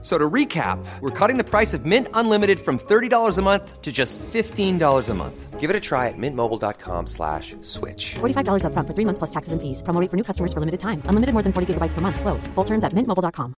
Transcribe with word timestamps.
So 0.00 0.16
to 0.16 0.30
recap, 0.30 0.78
we're 1.00 1.10
cutting 1.10 1.38
the 1.38 1.44
price 1.44 1.74
of 1.74 1.84
Mint 1.84 2.06
Unlimited 2.14 2.60
from 2.60 2.78
$30 2.78 3.36
a 3.36 3.42
month 3.42 3.82
to 3.82 3.90
just 3.90 4.16
$15 4.32 5.08
a 5.08 5.14
month. 5.14 5.58
Give 5.58 5.70
it 5.70 5.74
a 5.74 5.80
try 5.80 6.06
at 6.06 6.14
mintmobile.com 6.16 7.08
slash 7.08 7.56
switch. 7.62 8.14
$45 8.20 8.62
upfront 8.62 8.86
for 8.86 8.94
three 8.94 9.04
months 9.04 9.18
plus 9.18 9.30
taxes 9.30 9.52
and 9.52 9.60
fees. 9.60 9.82
Promo 9.82 10.00
rate 10.00 10.08
for 10.08 10.16
new 10.16 10.22
customers 10.22 10.52
for 10.52 10.60
limited 10.60 10.78
time. 10.78 11.02
Unlimited 11.10 11.32
more 11.34 11.42
than 11.42 11.52
40 11.52 11.74
gigabytes 11.74 11.94
per 11.94 12.00
month. 12.00 12.20
Slows. 12.20 12.46
Full 12.54 12.64
terms 12.64 12.84
at 12.84 12.92
mintmobile.com. 12.94 13.54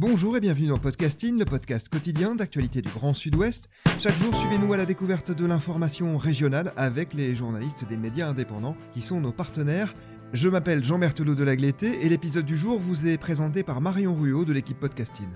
Bonjour 0.00 0.36
et 0.36 0.40
bienvenue 0.40 0.68
dans 0.68 0.78
Podcasting, 0.78 1.36
le 1.40 1.44
podcast 1.44 1.88
quotidien 1.88 2.36
d'actualité 2.36 2.82
du 2.82 2.88
Grand 2.88 3.14
Sud-Ouest. 3.14 3.68
Chaque 3.98 4.16
jour, 4.18 4.32
suivez-nous 4.32 4.72
à 4.72 4.76
la 4.76 4.86
découverte 4.86 5.32
de 5.32 5.44
l'information 5.44 6.16
régionale 6.18 6.72
avec 6.76 7.14
les 7.14 7.34
journalistes 7.34 7.84
des 7.88 7.96
médias 7.96 8.28
indépendants 8.28 8.76
qui 8.92 9.02
sont 9.02 9.20
nos 9.20 9.32
partenaires. 9.32 9.96
Je 10.34 10.50
m'appelle 10.50 10.84
Jean 10.84 10.98
Berthelot 10.98 11.34
de 11.34 11.42
Lagleté 11.42 12.04
et 12.04 12.08
l'épisode 12.10 12.44
du 12.44 12.54
jour 12.54 12.78
vous 12.78 13.06
est 13.06 13.16
présenté 13.16 13.62
par 13.62 13.80
Marion 13.80 14.14
Ruot 14.14 14.44
de 14.44 14.52
l'équipe 14.52 14.78
Podcasting. 14.78 15.28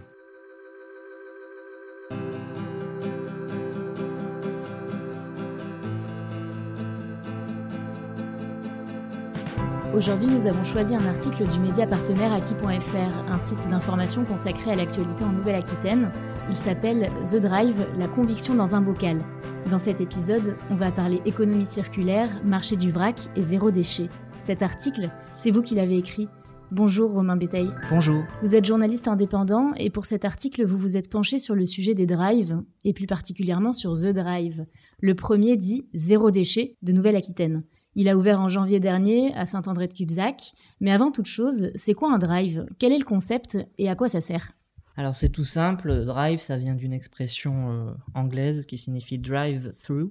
Aujourd'hui, 9.94 10.28
nous 10.28 10.46
avons 10.46 10.62
choisi 10.62 10.94
un 10.94 11.06
article 11.06 11.46
du 11.46 11.58
média 11.60 11.86
partenaire 11.86 12.34
Aki.fr, 12.34 13.30
un 13.30 13.38
site 13.38 13.66
d'information 13.70 14.26
consacré 14.26 14.72
à 14.72 14.74
l'actualité 14.74 15.24
en 15.24 15.32
Nouvelle-Aquitaine. 15.32 16.10
Il 16.50 16.56
s'appelle 16.56 17.10
The 17.24 17.36
Drive, 17.36 17.86
la 17.98 18.08
conviction 18.08 18.54
dans 18.54 18.74
un 18.74 18.82
bocal. 18.82 19.22
Dans 19.70 19.78
cet 19.78 20.02
épisode, 20.02 20.58
on 20.68 20.76
va 20.76 20.90
parler 20.90 21.22
économie 21.24 21.64
circulaire, 21.64 22.28
marché 22.44 22.76
du 22.76 22.90
vrac 22.90 23.30
et 23.36 23.42
zéro 23.42 23.70
déchet. 23.70 24.10
Cet 24.42 24.60
article, 24.62 25.08
c'est 25.36 25.52
vous 25.52 25.62
qui 25.62 25.76
l'avez 25.76 25.96
écrit. 25.96 26.26
Bonjour 26.72 27.12
Romain 27.12 27.36
Béteil. 27.36 27.68
Bonjour. 27.90 28.24
Vous 28.42 28.56
êtes 28.56 28.64
journaliste 28.64 29.06
indépendant 29.06 29.72
et 29.76 29.88
pour 29.88 30.04
cet 30.04 30.24
article, 30.24 30.64
vous 30.64 30.76
vous 30.76 30.96
êtes 30.96 31.08
penché 31.08 31.38
sur 31.38 31.54
le 31.54 31.64
sujet 31.64 31.94
des 31.94 32.06
drives 32.06 32.60
et 32.82 32.92
plus 32.92 33.06
particulièrement 33.06 33.72
sur 33.72 33.92
The 33.92 34.08
Drive. 34.08 34.66
Le 34.98 35.14
premier 35.14 35.56
dit 35.56 35.86
zéro 35.94 36.32
déchet 36.32 36.76
de 36.82 36.90
Nouvelle-Aquitaine. 36.90 37.62
Il 37.94 38.08
a 38.08 38.16
ouvert 38.16 38.40
en 38.40 38.48
janvier 38.48 38.80
dernier 38.80 39.32
à 39.36 39.46
Saint-André-de-Cubzac. 39.46 40.54
Mais 40.80 40.90
avant 40.90 41.12
toute 41.12 41.26
chose, 41.26 41.70
c'est 41.76 41.94
quoi 41.94 42.12
un 42.12 42.18
drive? 42.18 42.66
Quel 42.80 42.90
est 42.90 42.98
le 42.98 43.04
concept 43.04 43.58
et 43.78 43.88
à 43.88 43.94
quoi 43.94 44.08
ça 44.08 44.20
sert? 44.20 44.54
Alors 44.96 45.16
c'est 45.16 45.30
tout 45.30 45.44
simple, 45.44 46.04
drive 46.04 46.38
ça 46.38 46.58
vient 46.58 46.74
d'une 46.74 46.92
expression 46.92 47.70
euh, 47.70 47.94
anglaise 48.14 48.66
qui 48.66 48.76
signifie 48.76 49.18
drive 49.18 49.72
through. 49.82 50.10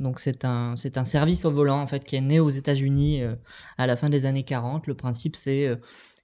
Donc 0.00 0.18
c'est 0.18 0.44
un 0.44 0.76
service 0.76 1.44
au 1.44 1.50
volant 1.50 1.80
en 1.80 1.86
fait 1.86 2.04
qui 2.04 2.16
est 2.16 2.20
né 2.22 2.40
aux 2.40 2.50
États-Unis 2.50 3.22
euh, 3.22 3.34
à 3.76 3.86
la 3.86 3.96
fin 3.96 4.08
des 4.08 4.24
années 4.26 4.44
40. 4.44 4.86
Le 4.86 4.94
principe 4.94 5.36
c'est 5.36 5.78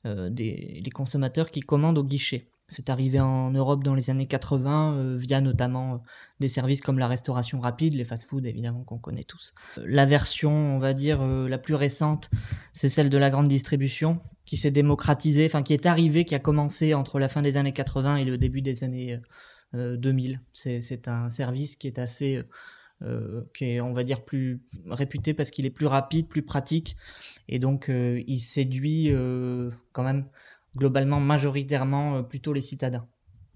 euh, 0.07 0.31
des 0.31 0.91
consommateurs 0.95 1.51
qui 1.51 1.61
commandent 1.61 1.99
au 1.99 2.05
guichet. 2.05 2.51
C'est 2.71 2.89
arrivé 2.89 3.19
en 3.19 3.51
Europe 3.51 3.83
dans 3.83 3.95
les 3.95 4.11
années 4.11 4.27
80 4.27 4.95
euh, 4.95 5.17
via 5.17 5.41
notamment 5.41 5.95
euh, 5.95 5.99
des 6.39 6.49
services 6.49 6.81
comme 6.81 7.01
la 7.01 7.09
restauration 7.09 7.61
rapide, 7.61 7.95
les 7.95 8.05
fast-food 8.05 8.47
évidemment 8.47 8.85
qu'on 8.85 8.99
connaît 8.99 9.25
tous. 9.25 9.53
Euh, 9.77 9.85
la 9.87 10.07
version, 10.07 10.53
on 10.53 10.79
va 10.79 10.95
dire, 10.95 11.23
la 11.27 11.59
plus 11.59 11.75
récente, 11.75 12.31
c'est 12.73 12.89
celle 12.89 13.11
de 13.11 13.19
la 13.19 13.29
grande 13.29 13.49
distribution 13.49 14.21
qui 14.45 14.57
s'est 14.57 14.71
démocratisée, 14.71 15.47
enfin 15.47 15.63
qui 15.63 15.75
est 15.75 15.85
arrivée, 15.85 16.25
qui 16.25 16.37
a 16.37 16.39
commencé 16.39 16.95
entre 16.95 17.19
la 17.19 17.29
fin 17.29 17.43
des 17.43 17.57
années 17.57 17.73
80 17.73 18.17
et 18.17 18.25
le 18.25 18.39
début 18.39 18.63
des 18.63 18.85
années 18.85 19.21
euh, 19.75 19.97
2000. 19.97 20.41
C'est 20.53 21.09
un 21.09 21.29
service 21.29 21.77
qui 21.77 21.89
est 21.89 21.99
assez... 21.99 22.43
qui 23.55 23.65
est, 23.65 23.81
on 23.81 23.95
va 23.95 24.05
dire, 24.05 24.25
plus 24.25 24.61
réputé 24.87 25.35
parce 25.35 25.51
qu'il 25.51 25.67
est 25.67 25.71
plus 25.71 25.87
rapide, 25.87 26.29
plus 26.29 26.43
pratique, 26.43 26.97
et 27.49 27.59
donc 27.59 27.91
il 27.91 28.41
séduit 28.41 29.11
quand 29.93 30.03
même 30.03 30.27
globalement 30.77 31.21
majoritairement 31.21 32.17
euh, 32.17 32.23
plutôt 32.23 32.53
les 32.53 32.61
citadins. 32.61 33.07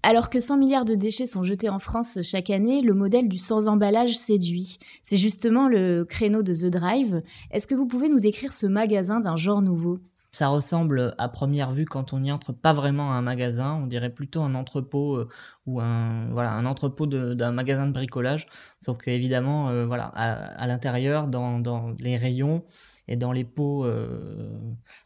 Alors 0.03 0.29
que 0.29 0.39
100 0.39 0.57
milliards 0.57 0.85
de 0.85 0.93
déchets 0.93 1.25
sont 1.25 1.41
jetés 1.41 1.67
en 1.69 1.79
France 1.79 2.19
chaque 2.21 2.51
année, 2.51 2.83
le 2.83 2.93
modèle 2.93 3.27
du 3.27 3.39
sans 3.39 3.67
emballage 3.67 4.15
séduit. 4.15 4.77
C'est 5.01 5.17
justement 5.17 5.67
le 5.67 6.05
créneau 6.05 6.43
de 6.43 6.53
The 6.53 6.67
Drive. 6.67 7.23
Est-ce 7.49 7.65
que 7.65 7.73
vous 7.73 7.87
pouvez 7.87 8.07
nous 8.07 8.19
décrire 8.19 8.53
ce 8.53 8.67
magasin 8.67 9.19
d'un 9.19 9.35
genre 9.35 9.63
nouveau? 9.63 9.99
Ça 10.31 10.49
ressemble 10.49 11.15
à 11.17 11.27
première 11.29 11.71
vue 11.71 11.85
quand 11.85 12.13
on 12.13 12.23
y 12.23 12.31
entre 12.31 12.51
pas 12.51 12.73
vraiment 12.73 13.13
à 13.13 13.15
un 13.15 13.21
magasin, 13.21 13.79
on 13.81 13.87
dirait 13.87 14.09
plutôt 14.09 14.41
un 14.41 14.53
entrepôt 14.53 15.15
euh, 15.15 15.29
ou 15.65 15.79
un 15.79 16.27
voilà 16.33 16.51
un 16.51 16.65
entrepôt 16.65 17.07
d'un 17.07 17.51
magasin 17.51 17.87
de 17.87 17.93
bricolage. 17.93 18.45
Sauf 18.81 18.97
que 18.97 19.09
évidemment 19.09 19.69
euh, 19.69 19.85
voilà 19.85 20.11
à, 20.13 20.33
à 20.61 20.67
l'intérieur 20.67 21.29
dans, 21.29 21.59
dans 21.59 21.95
les 21.99 22.17
rayons 22.17 22.63
et 23.07 23.15
dans 23.15 23.31
les 23.31 23.43
pots 23.43 23.85
euh, 23.85 24.49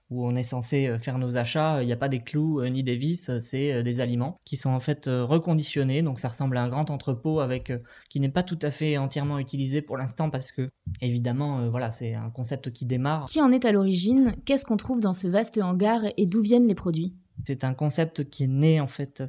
où 0.10 0.26
on 0.26 0.36
est 0.36 0.44
censé 0.44 0.88
euh, 0.88 1.00
faire 1.00 1.18
nos 1.18 1.38
achats, 1.38 1.84
il 1.84 1.86
n'y 1.86 1.94
a 1.94 1.98
pas 1.98 2.10
des 2.10 2.20
clous 2.20 2.62
euh, 2.62 2.70
ni 2.70 2.84
des 2.84 2.96
vis, 2.96 3.32
c'est 3.40 3.84
des 3.84 4.00
aliments 4.00 4.38
qui 4.46 4.58
sont 4.58 4.70
en 4.70 4.80
fait 4.80 5.08
reconditionnés. 5.08 6.02
Donc 6.02 6.20
ça 6.20 6.30
ressemble 6.30 6.58
à 6.58 6.64
un 6.64 6.70
grand 6.70 6.90
entrepôt 6.90 7.40
avec 7.40 7.72
qui 8.10 8.20
n'est 8.20 8.30
pas 8.30 8.44
tout 8.44 8.60
à 8.62 8.72
fait 8.72 8.98
entièrement 8.98 9.40
utilisé 9.40 9.82
pour 9.82 9.98
l'instant 9.98 10.30
parce 10.30 10.52
que 10.52 10.70
évidemment 11.02 11.70
voilà 11.70 11.92
c'est 11.92 12.14
un 12.14 12.30
concept 12.30 12.72
qui 12.72 12.86
démarre. 12.86 13.26
Qui 13.26 13.42
en 13.42 13.52
est 13.52 13.66
à 13.66 13.72
l'origine? 13.72 14.36
Qu'est-ce 14.46 14.66
qu'on 14.66 14.78
trouve 14.78 15.02
dans 15.02 15.14
ce 15.14 15.28
vaste 15.28 15.58
hangar 15.58 16.02
et 16.18 16.26
d'où 16.26 16.42
viennent 16.42 16.68
les 16.68 16.76
produits? 16.76 17.14
C'est 17.46 17.64
un 17.64 17.74
concept 17.74 18.30
qui 18.30 18.44
est 18.46 18.48
né 18.48 18.82
en 18.82 18.88
fait 18.88 19.24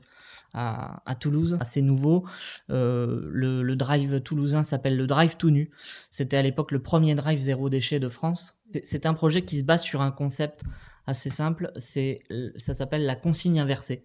à, 0.54 1.02
à 1.10 1.14
Toulouse, 1.14 1.56
assez 1.60 1.82
nouveau. 1.82 2.26
Euh, 2.70 3.28
le, 3.30 3.62
le 3.62 3.76
drive 3.76 4.20
toulousain 4.20 4.62
s'appelle 4.62 4.96
le 4.96 5.06
drive 5.06 5.36
tout 5.36 5.50
nu. 5.50 5.70
C'était 6.10 6.36
à 6.36 6.42
l'époque 6.42 6.72
le 6.72 6.82
premier 6.82 7.14
drive 7.14 7.38
zéro 7.38 7.68
déchet 7.68 8.00
de 8.00 8.08
France. 8.08 8.60
C'est- 8.84 9.06
un 9.06 9.14
projet 9.14 9.42
qui 9.42 9.58
se 9.58 9.64
base 9.64 9.82
sur 9.82 10.00
un 10.00 10.10
concept 10.12 10.62
assez 11.06 11.30
simple. 11.30 11.72
C'est 11.76 12.20
ça 12.56 12.74
s'appelle 12.74 13.04
la 13.06 13.16
consigne 13.16 13.58
inversée. 13.60 14.04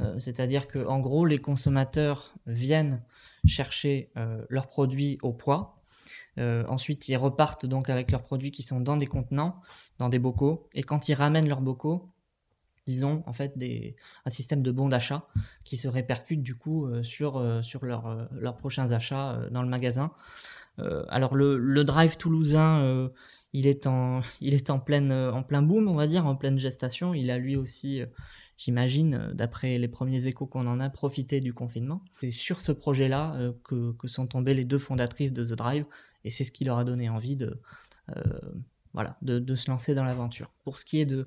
Euh, 0.00 0.18
C'est-à-dire 0.18 0.68
que 0.68 0.84
en 0.86 1.00
gros 1.00 1.24
les 1.24 1.38
consommateurs 1.38 2.34
viennent 2.46 3.02
chercher 3.46 4.10
euh, 4.16 4.44
leurs 4.48 4.68
produits 4.68 5.18
au 5.22 5.32
poids. 5.32 5.72
Euh, 6.38 6.64
ensuite, 6.68 7.08
ils 7.08 7.16
repartent 7.16 7.66
donc 7.66 7.88
avec 7.88 8.12
leurs 8.12 8.22
produits 8.22 8.50
qui 8.50 8.62
sont 8.62 8.80
dans 8.80 8.96
des 8.96 9.06
contenants, 9.06 9.60
dans 9.98 10.08
des 10.08 10.18
bocaux. 10.18 10.68
Et 10.74 10.82
quand 10.82 11.08
ils 11.08 11.14
ramènent 11.14 11.48
leurs 11.48 11.62
bocaux, 11.62 12.10
ils 12.86 13.04
ont 13.04 13.22
en 13.26 13.32
fait 13.32 13.58
des, 13.58 13.96
un 14.24 14.30
système 14.30 14.62
de 14.62 14.70
bons 14.70 14.88
d'achat 14.88 15.26
qui 15.64 15.76
se 15.76 15.88
répercute 15.88 16.42
du 16.42 16.54
coup 16.54 16.86
euh, 16.86 17.02
sur, 17.02 17.36
euh, 17.36 17.62
sur 17.62 17.84
leur, 17.84 18.06
euh, 18.06 18.24
leurs 18.32 18.56
prochains 18.56 18.92
achats 18.92 19.40
dans 19.50 19.62
le 19.62 19.68
magasin. 19.68 20.12
Alors 21.08 21.34
le, 21.34 21.56
le 21.56 21.84
drive 21.84 22.18
toulousain, 22.18 23.10
il 23.54 23.66
est, 23.66 23.86
en, 23.86 24.20
il 24.42 24.52
est 24.52 24.68
en, 24.68 24.78
pleine, 24.78 25.10
en 25.10 25.42
plein 25.42 25.62
boom, 25.62 25.88
on 25.88 25.94
va 25.94 26.06
dire, 26.06 26.26
en 26.26 26.36
pleine 26.36 26.58
gestation. 26.58 27.14
Il 27.14 27.30
a 27.30 27.38
lui 27.38 27.56
aussi, 27.56 28.02
j'imagine, 28.58 29.30
d'après 29.32 29.78
les 29.78 29.88
premiers 29.88 30.26
échos 30.26 30.44
qu'on 30.44 30.66
en 30.66 30.78
a, 30.78 30.90
profité 30.90 31.40
du 31.40 31.54
confinement. 31.54 32.02
C'est 32.20 32.30
sur 32.30 32.60
ce 32.60 32.72
projet-là 32.72 33.52
que, 33.64 33.92
que 33.92 34.06
sont 34.06 34.26
tombées 34.26 34.52
les 34.52 34.66
deux 34.66 34.78
fondatrices 34.78 35.32
de 35.32 35.44
The 35.44 35.54
Drive 35.54 35.86
et 36.24 36.30
c'est 36.30 36.44
ce 36.44 36.52
qui 36.52 36.64
leur 36.64 36.76
a 36.76 36.84
donné 36.84 37.08
envie 37.08 37.36
de, 37.36 37.58
voilà, 38.92 39.16
de, 39.22 39.38
de 39.38 39.54
se 39.54 39.70
lancer 39.70 39.94
dans 39.94 40.04
l'aventure. 40.04 40.52
Pour 40.62 40.76
ce 40.76 40.84
qui 40.84 41.00
est 41.00 41.06
de, 41.06 41.26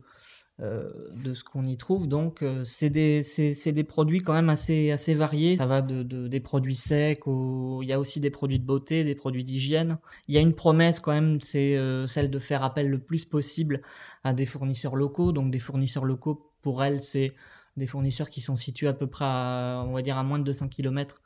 de 0.59 1.33
ce 1.33 1.43
qu'on 1.43 1.63
y 1.63 1.77
trouve. 1.77 2.07
Donc, 2.07 2.41
euh, 2.43 2.63
c'est 2.65 2.89
des, 2.89 3.21
des 3.65 3.83
produits 3.83 4.19
quand 4.21 4.33
même 4.33 4.49
assez, 4.49 4.91
assez 4.91 5.13
variés. 5.15 5.57
Ça 5.57 5.65
va 5.65 5.81
de, 5.81 6.03
de- 6.03 6.27
des 6.27 6.39
produits 6.39 6.75
secs, 6.75 7.21
il 7.27 7.87
y 7.87 7.93
a 7.93 7.99
aussi 7.99 8.19
des 8.19 8.29
produits 8.29 8.59
de 8.59 8.65
beauté, 8.65 9.03
des 9.03 9.15
produits 9.15 9.43
d'hygiène. 9.43 9.97
Il 10.27 10.35
y 10.35 10.37
a 10.37 10.41
une 10.41 10.53
promesse 10.53 10.99
quand 10.99 11.11
même, 11.13 11.39
c'est 11.41 11.77
euh, 11.77 12.05
celle 12.05 12.29
de 12.29 12.39
faire 12.39 12.63
appel 12.63 12.89
le 12.89 12.99
plus 12.99 13.25
possible 13.25 13.81
à 14.23 14.33
des 14.33 14.45
fournisseurs 14.45 14.95
locaux. 14.95 15.31
Donc, 15.31 15.51
des 15.51 15.59
fournisseurs 15.59 16.05
locaux, 16.05 16.51
pour 16.61 16.83
elles, 16.83 16.99
c'est 16.99 17.33
des 17.77 17.87
fournisseurs 17.87 18.29
qui 18.29 18.41
sont 18.41 18.55
situés 18.57 18.87
à 18.87 18.93
peu 18.93 19.07
près, 19.07 19.25
on 19.25 19.93
va 19.93 20.01
dire, 20.01 20.17
à 20.17 20.23
moins 20.23 20.39
de 20.39 20.43
200 20.43 20.67
km. 20.67 21.21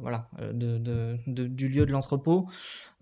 Voilà, 0.00 0.28
euh, 0.40 0.52
de, 0.52 0.78
de- 0.78 1.18
de- 1.26 1.46
du 1.46 1.68
lieu 1.68 1.86
de 1.86 1.92
l'entrepôt. 1.92 2.48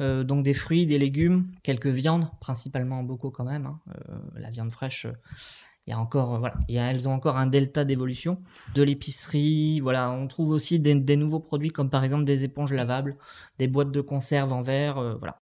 Euh, 0.00 0.24
donc 0.24 0.44
des 0.44 0.54
fruits, 0.54 0.86
des 0.86 0.98
légumes, 0.98 1.52
quelques 1.62 1.86
viandes, 1.88 2.28
principalement 2.40 3.00
en 3.00 3.04
bocaux 3.04 3.30
quand 3.30 3.44
même. 3.44 3.66
hein. 3.66 3.80
Euh, 4.10 4.16
la 4.36 4.50
viande 4.50 4.70
fraîche, 4.72 5.06
euh, 5.06 5.12
il 5.86 5.90
y 5.90 5.94
a 5.94 5.98
encore, 5.98 6.34
euh, 6.36 6.38
voilà, 6.38 6.54
il 6.68 6.74
y 6.76 6.78
a, 6.78 6.90
elles 6.90 7.08
ont 7.08 7.12
encore 7.14 7.36
un 7.36 7.46
delta 7.46 7.84
d'évolution. 7.84 8.40
De 8.74 8.82
l'épicerie, 8.82 9.80
voilà, 9.80 10.10
on 10.12 10.28
trouve 10.28 10.50
aussi 10.50 10.78
des, 10.80 10.94
des 10.94 11.16
nouveaux 11.16 11.40
produits 11.40 11.70
comme 11.70 11.90
par 11.90 12.04
exemple 12.04 12.24
des 12.24 12.44
éponges 12.44 12.72
lavables, 12.72 13.16
des 13.58 13.68
boîtes 13.68 13.92
de 13.92 14.00
conserve 14.00 14.52
en 14.52 14.62
verre, 14.62 14.98
euh, 14.98 15.16
voilà. 15.16 15.41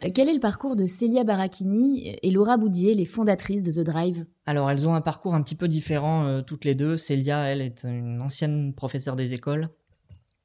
Quel 0.00 0.28
est 0.28 0.34
le 0.34 0.40
parcours 0.40 0.76
de 0.76 0.86
Célia 0.86 1.24
Barachini 1.24 2.16
et 2.22 2.30
Laura 2.30 2.56
Boudier, 2.56 2.94
les 2.94 3.04
fondatrices 3.04 3.64
de 3.64 3.72
The 3.72 3.84
Drive? 3.84 4.26
Alors, 4.46 4.70
elles 4.70 4.88
ont 4.88 4.94
un 4.94 5.00
parcours 5.00 5.34
un 5.34 5.42
petit 5.42 5.56
peu 5.56 5.66
différent 5.66 6.24
euh, 6.24 6.40
toutes 6.40 6.64
les 6.64 6.76
deux. 6.76 6.96
Célia, 6.96 7.40
elle, 7.48 7.60
est 7.60 7.84
une 7.84 8.22
ancienne 8.22 8.74
professeure 8.74 9.16
des 9.16 9.34
écoles 9.34 9.70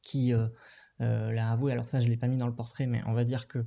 qui 0.01 0.33
euh, 0.33 0.47
euh, 1.01 1.31
l'a 1.31 1.51
avoué. 1.51 1.71
Alors 1.71 1.87
ça, 1.87 1.99
je 1.99 2.07
l'ai 2.07 2.17
pas 2.17 2.27
mis 2.27 2.37
dans 2.37 2.47
le 2.47 2.55
portrait, 2.55 2.87
mais 2.87 3.01
on 3.05 3.13
va 3.13 3.25
dire 3.25 3.47
que 3.47 3.63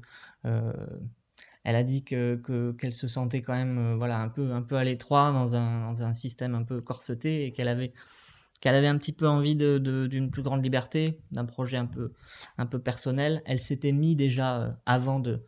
elle 1.64 1.74
a 1.74 1.82
dit 1.82 2.04
que 2.04 2.36
que- 2.36 2.72
qu'elle 2.72 2.92
se 2.92 3.08
sentait 3.08 3.42
quand 3.42 3.54
même, 3.54 3.96
voilà, 3.96 4.20
un 4.20 4.28
peu 4.28 4.52
un 4.52 4.62
peu 4.62 4.76
à 4.76 4.84
l'étroit 4.84 5.32
dans 5.32 5.56
un 5.56 5.88
dans 5.88 6.02
un 6.02 6.14
système 6.14 6.54
un 6.54 6.62
peu 6.62 6.80
corseté 6.80 7.46
et 7.46 7.52
qu'elle 7.52 7.68
avait 7.68 7.92
qu'elle 8.60 8.74
avait 8.74 8.86
un 8.86 8.98
petit 8.98 9.12
peu 9.12 9.28
envie 9.28 9.56
d'une 9.56 10.30
plus 10.30 10.42
grande 10.42 10.62
liberté, 10.62 11.20
d'un 11.32 11.44
projet 11.44 11.76
un 11.76 11.86
peu 11.86 12.12
un 12.58 12.66
peu 12.66 12.78
personnel. 12.78 13.42
Elle 13.46 13.60
s'était 13.60 13.92
mis 13.92 14.14
déjà 14.14 14.78
avant 14.86 15.18
de 15.18 15.44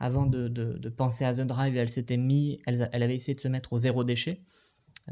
avant 0.00 0.26
de, 0.26 0.88
penser 0.88 1.24
à 1.24 1.32
The 1.32 1.42
Drive, 1.42 1.76
elle 1.76 1.88
s'était 1.88 2.16
mis, 2.16 2.60
elle, 2.66 2.82
avait 2.92 3.14
essayé 3.14 3.34
de 3.34 3.40
se 3.40 3.48
mettre 3.48 3.72
au 3.72 3.78
zéro 3.78 4.04
déchet. 4.04 4.40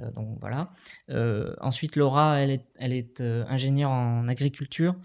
Euh, 0.00 0.10
donc 0.12 0.38
voilà. 0.40 0.70
Euh, 1.10 1.54
ensuite, 1.60 1.96
Laura, 1.96 2.38
elle 2.38 2.50
est, 2.92 3.20
euh, 3.20 3.44
ingénieure 3.48 3.90
en 3.90 4.28
agriculture. 4.28 4.96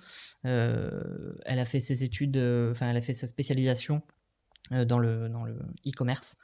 Elle 0.44 1.60
a 1.60 1.66
fait 1.66 1.80
ses 1.82 2.04
études, 2.04 2.38
enfin, 2.38 2.90
elle 2.90 2.98
a 2.98 3.02
fait 3.02 3.14
sa 3.14 3.28
spécialisation 3.28 4.02
dans 4.72 5.00
le 5.00 5.30
dans 5.30 5.44
le 5.44 5.56
e-commerce. 5.88 6.38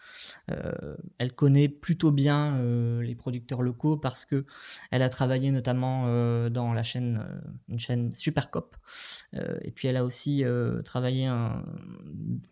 Euh, 0.51 0.95
elle 1.17 1.33
connaît 1.33 1.67
plutôt 1.69 2.11
bien 2.11 2.55
euh, 2.57 3.01
les 3.01 3.15
producteurs 3.15 3.61
locaux 3.61 3.97
parce 3.97 4.25
que 4.25 4.45
elle 4.91 5.01
a 5.01 5.09
travaillé 5.09 5.51
notamment 5.51 6.05
euh, 6.07 6.49
dans 6.49 6.73
la 6.73 6.83
chaîne, 6.83 7.25
euh, 7.27 7.41
une 7.69 7.79
chaîne 7.79 8.13
Supercop. 8.13 8.75
Euh, 9.35 9.57
et 9.61 9.71
puis 9.71 9.87
elle 9.87 9.97
a 9.97 10.05
aussi 10.05 10.43
euh, 10.43 10.81
travaillé 10.81 11.25
un- 11.25 11.63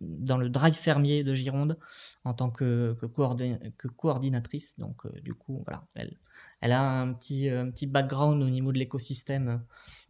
dans 0.01 0.38
le 0.38 0.50
drive 0.50 0.73
fermier 0.73 1.23
de 1.23 1.33
Gironde 1.33 1.77
en 2.23 2.33
tant 2.33 2.50
que, 2.50 2.95
que, 3.00 3.06
coordin- 3.06 3.59
que 3.77 3.88
coordinatrice. 3.88 4.77
Donc 4.79 5.06
euh, 5.06 5.12
du 5.21 5.33
coup, 5.33 5.63
voilà, 5.65 5.85
elle, 5.95 6.18
elle 6.62 6.71
a 6.71 7.01
un 7.01 7.13
petit, 7.13 7.50
un 7.50 7.69
petit 7.69 7.88
background 7.88 8.41
au 8.44 8.50
niveau 8.50 8.71
de 8.71 8.77
l'écosystème 8.77 9.62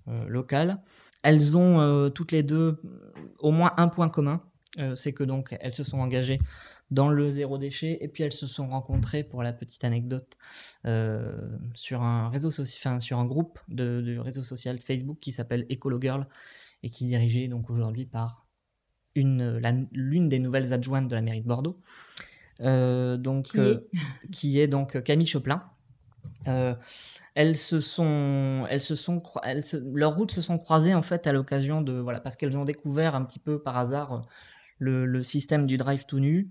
euh, 0.07 0.25
local. 0.27 0.81
Elles 1.23 1.57
ont 1.57 1.79
euh, 1.79 2.09
toutes 2.09 2.31
les 2.31 2.43
deux 2.43 2.79
euh, 2.83 3.11
au 3.39 3.51
moins 3.51 3.73
un 3.77 3.87
point 3.87 4.09
commun, 4.09 4.41
euh, 4.79 4.95
c'est 4.95 5.13
que 5.13 5.23
donc 5.23 5.55
elles 5.59 5.75
se 5.75 5.83
sont 5.83 5.99
engagées 5.99 6.39
dans 6.91 7.09
le 7.09 7.29
zéro 7.31 7.57
déchet 7.57 7.97
et 8.01 8.07
puis 8.07 8.23
elles 8.23 8.31
se 8.33 8.47
sont 8.47 8.67
rencontrées 8.67 9.23
pour 9.23 9.43
la 9.43 9.53
petite 9.53 9.83
anecdote 9.83 10.37
euh, 10.85 11.33
sur 11.73 12.01
un 12.03 12.29
réseau 12.29 12.49
enfin, 12.61 12.99
sur 12.99 13.19
un 13.19 13.25
groupe 13.25 13.59
de, 13.67 14.01
de 14.01 14.17
réseau 14.17 14.43
social 14.43 14.77
Facebook 14.79 15.17
qui 15.19 15.31
s'appelle 15.31 15.65
Ecolo 15.71 15.99
Girl 16.01 16.27
et 16.83 16.89
qui 16.89 17.05
est 17.05 17.07
dirigé 17.07 17.47
donc 17.47 17.69
aujourd'hui 17.69 18.05
par 18.05 18.45
une 19.15 19.59
l'une 19.91 20.29
des 20.29 20.39
nouvelles 20.39 20.71
adjointes 20.73 21.07
de 21.09 21.15
la 21.15 21.21
mairie 21.21 21.41
de 21.41 21.47
Bordeaux, 21.47 21.79
euh, 22.61 23.17
donc 23.17 23.43
Qui 23.45 23.59
est 23.59 24.31
qui 24.31 24.59
est 24.59 24.67
donc 24.67 25.01
Camille 25.03 25.27
Choplin. 25.27 25.63
Euh, 26.47 26.75
elles 27.35 27.57
se 27.57 27.79
sont, 27.79 28.65
elles 28.69 28.81
se 28.81 28.95
sont, 28.95 29.19
croi- 29.19 29.41
elles 29.43 29.63
se- 29.65 29.77
leurs 29.93 30.15
routes 30.15 30.31
se 30.31 30.41
sont 30.41 30.57
croisées 30.57 30.93
en 30.93 31.01
fait 31.01 31.27
à 31.27 31.33
l'occasion 31.33 31.81
de, 31.81 31.93
voilà, 31.93 32.19
parce 32.19 32.35
qu'elles 32.35 32.57
ont 32.57 32.65
découvert 32.65 33.15
un 33.15 33.23
petit 33.25 33.39
peu 33.39 33.61
par 33.61 33.77
hasard 33.77 34.25
le, 34.81 35.23
système 35.23 35.67
du 35.67 35.77
drive 35.77 36.05
tout 36.05 36.19
nu. 36.19 36.49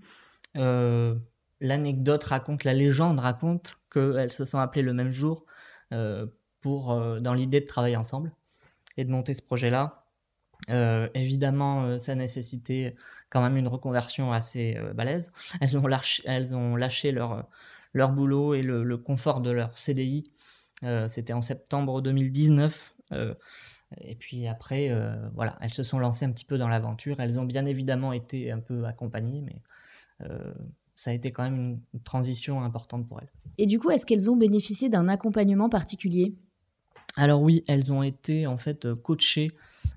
Euh, 0.57 1.15
L'anecdote 1.59 2.23
raconte, 2.23 2.63
la 2.63 2.73
légende 2.73 3.19
raconte 3.19 3.77
qu'elles 3.91 4.31
se 4.31 4.45
sont 4.45 4.57
appelées 4.57 4.81
le 4.81 4.93
même 4.93 5.11
jour 5.11 5.45
euh, 5.93 6.25
pour, 6.61 6.91
euh, 6.91 7.19
dans 7.19 7.35
l'idée 7.35 7.61
de 7.61 7.67
travailler 7.67 7.97
ensemble 7.97 8.31
et 8.97 9.05
de 9.05 9.11
monter 9.11 9.35
ce 9.35 9.43
projet-là. 9.43 9.97
Évidemment, 11.13 11.97
ça 11.97 12.13
nécessitait 12.15 12.95
quand 13.29 13.41
même 13.41 13.57
une 13.57 13.67
reconversion 13.67 14.31
assez 14.31 14.77
balèze. 14.95 15.31
Elles 15.61 15.77
ont 15.77 15.87
lâché, 15.87 16.23
elles 16.25 16.55
ont 16.55 16.75
lâché 16.75 17.11
leur, 17.11 17.47
leur 17.93 18.11
boulot 18.11 18.53
et 18.53 18.61
le, 18.61 18.97
confort 18.97 19.41
de 19.41 19.49
leur 19.49 19.77
CDI. 19.77 20.23
C'était 21.07 21.33
en 21.33 21.41
septembre 21.41 22.01
2019. 22.01 22.93
Et 23.99 24.15
puis 24.15 24.47
après, 24.47 24.89
euh, 24.89 25.15
voilà, 25.35 25.57
elles 25.61 25.73
se 25.73 25.83
sont 25.83 25.99
lancées 25.99 26.25
un 26.25 26.31
petit 26.31 26.45
peu 26.45 26.57
dans 26.57 26.67
l'aventure. 26.67 27.19
Elles 27.19 27.39
ont 27.39 27.45
bien 27.45 27.65
évidemment 27.65 28.13
été 28.13 28.51
un 28.51 28.59
peu 28.59 28.85
accompagnées, 28.85 29.41
mais 29.41 29.61
euh, 30.21 30.53
ça 30.95 31.11
a 31.11 31.13
été 31.13 31.31
quand 31.31 31.43
même 31.43 31.79
une, 31.93 32.01
transition 32.01 32.63
importante 32.63 33.07
pour 33.07 33.19
elles. 33.19 33.31
Et 33.57 33.65
du 33.65 33.79
coup, 33.79 33.91
est-ce 33.91 34.05
qu'elles 34.05 34.31
ont 34.31 34.37
bénéficié 34.37 34.89
d'un 34.89 35.07
accompagnement 35.07 35.69
particulier? 35.69 36.35
Alors 37.17 37.41
oui, 37.41 37.63
elles 37.67 37.91
ont 37.91 38.03
été 38.03 38.47
en 38.47 38.57
fait 38.57 38.87
coachées 39.01 39.51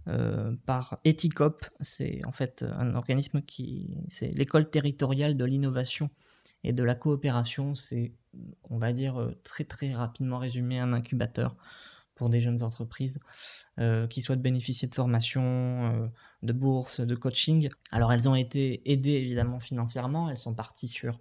euh, 0.09 0.53
par 0.67 0.99
Ethicop. 1.05 1.65
C'est 1.81 2.21
en 2.25 2.33
fait 2.33 2.65
un 2.77 2.97
organisme 2.97 3.41
qui, 3.43 3.97
c'est 4.09 4.37
l'école 4.37 4.69
territoriale 4.69 5.37
de 5.37 5.45
l'innovation 5.45 6.11
et 6.65 6.73
de 6.73 6.83
la 6.83 6.97
coopération. 6.97 7.77
C'est, 7.77 8.13
on 8.69 8.79
va 8.79 8.93
dire 8.93 9.31
très 9.45 9.63
très 9.63 9.93
rapidement 9.93 10.39
résumé, 10.39 10.81
un 10.81 10.93
incubateur 10.93 11.57
pour 12.15 12.29
des 12.29 12.41
jeunes 12.41 12.63
entreprises 12.63 13.19
euh, 13.79 14.07
qui 14.07 14.21
souhaitent 14.21 14.43
bénéficier 14.43 14.89
de 14.89 14.95
formation, 14.95 15.43
euh, 15.43 16.07
de 16.43 16.53
bourses, 16.53 17.01
de 17.01 17.15
coaching. 17.15 17.69
Alors 17.91 18.13
elles 18.13 18.29
ont 18.29 18.35
été 18.35 18.91
aidées 18.91 19.13
évidemment 19.13 19.61
financièrement. 19.61 20.31
Elles 20.31 20.37
sont 20.37 20.55
parties 20.55 20.89
sur 20.89 21.21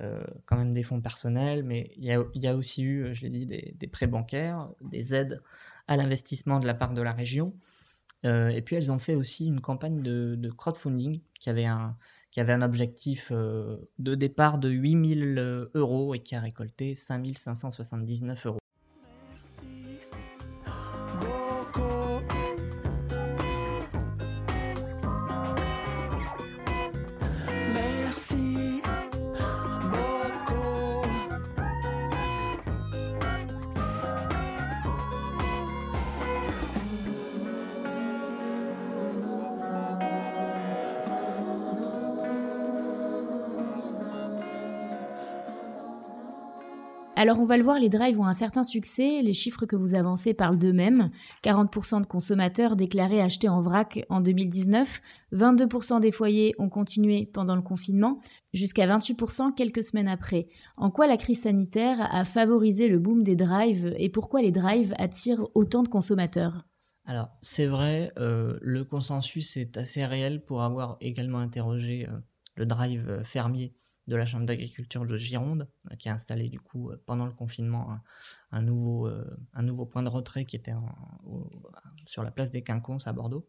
euh, 0.00 0.22
quand 0.46 0.56
même 0.56 0.74
des 0.74 0.82
fonds 0.82 1.00
personnels, 1.00 1.62
mais 1.64 1.92
il 1.96 2.04
y 2.04 2.46
a, 2.46 2.54
aussi 2.54 2.82
eu, 2.82 3.14
je 3.14 3.22
l'ai 3.22 3.30
dit, 3.30 3.46
des, 3.46 3.86
prêts 3.86 4.06
bancaires, 4.06 4.68
des 4.82 5.14
aides 5.14 5.40
à 5.88 5.96
l'investissement 5.96 6.60
de 6.60 6.66
la 6.66 6.74
part 6.74 6.92
de 6.92 7.02
la 7.02 7.12
région. 7.12 7.54
Et 8.24 8.62
puis 8.62 8.74
elles 8.74 8.90
ont 8.90 8.98
fait 8.98 9.14
aussi 9.14 9.46
une 9.46 9.60
campagne 9.60 10.02
de, 10.02 10.34
de 10.36 10.50
crowdfunding 10.50 11.20
qui 11.38 11.50
avait 11.50 11.66
un, 11.66 11.96
qui 12.30 12.40
avait 12.40 12.52
un 12.52 12.62
objectif 12.62 13.32
de 13.32 14.14
départ 14.14 14.58
de 14.58 14.68
8000 14.68 15.38
euh, 15.38 15.70
euros 15.74 16.14
et 16.14 16.20
qui 16.20 16.34
a 16.34 16.40
récolté 16.40 16.94
5579 16.94 18.46
euros. 18.46 18.58
Alors 47.20 47.40
on 47.40 47.46
va 47.46 47.56
le 47.56 47.64
voir, 47.64 47.80
les 47.80 47.88
drives 47.88 48.20
ont 48.20 48.26
un 48.26 48.32
certain 48.32 48.62
succès, 48.62 49.22
les 49.22 49.32
chiffres 49.32 49.66
que 49.66 49.74
vous 49.74 49.96
avancez 49.96 50.34
parlent 50.34 50.56
d'eux-mêmes. 50.56 51.10
40% 51.42 52.00
de 52.02 52.06
consommateurs 52.06 52.76
déclaraient 52.76 53.20
acheter 53.20 53.48
en 53.48 53.60
vrac 53.60 54.06
en 54.08 54.20
2019, 54.20 55.00
22% 55.32 55.98
des 55.98 56.12
foyers 56.12 56.54
ont 56.60 56.68
continué 56.68 57.26
pendant 57.26 57.56
le 57.56 57.62
confinement, 57.62 58.20
jusqu'à 58.52 58.86
28% 58.86 59.52
quelques 59.56 59.82
semaines 59.82 60.06
après. 60.06 60.46
En 60.76 60.92
quoi 60.92 61.08
la 61.08 61.16
crise 61.16 61.40
sanitaire 61.40 61.98
a 62.14 62.24
favorisé 62.24 62.86
le 62.86 63.00
boom 63.00 63.24
des 63.24 63.34
drives 63.34 63.92
et 63.98 64.10
pourquoi 64.10 64.40
les 64.40 64.52
drives 64.52 64.94
attirent 64.96 65.48
autant 65.56 65.82
de 65.82 65.88
consommateurs? 65.88 66.66
Alors, 67.04 67.30
c'est 67.40 67.66
vrai, 67.66 68.12
euh, 68.18 68.60
le 68.62 68.84
consensus 68.84 69.56
est 69.56 69.76
assez 69.76 70.06
réel 70.06 70.44
pour 70.44 70.62
avoir 70.62 70.98
également 71.00 71.40
interrogé 71.40 72.06
euh, 72.08 72.12
le 72.54 72.64
drive 72.64 73.08
euh, 73.08 73.24
fermier 73.24 73.74
de 74.08 74.16
la 74.16 74.26
Chambre 74.26 74.46
d'agriculture 74.46 75.06
de 75.06 75.16
Gironde, 75.16 75.68
euh, 75.90 75.96
qui 75.96 76.08
a 76.08 76.14
installé 76.14 76.48
du 76.48 76.58
coup 76.58 76.90
euh, 76.90 77.00
pendant 77.06 77.26
le 77.26 77.32
confinement 77.32 78.00
un, 78.50 78.62
nouveau, 78.62 79.06
euh, 79.06 79.24
un 79.52 79.62
nouveau 79.62 79.86
point 79.86 80.02
de 80.02 80.08
retrait 80.08 80.44
qui 80.44 80.56
était 80.56 80.72
sur 82.06 82.22
la 82.22 82.30
place 82.30 82.50
des 82.50 82.62
Quinconces 82.62 83.06
à 83.06 83.12
Bordeaux. 83.12 83.46